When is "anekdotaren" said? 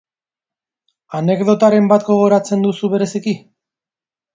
1.21-1.93